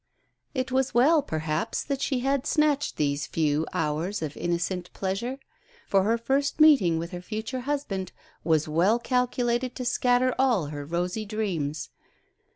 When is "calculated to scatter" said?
8.97-10.33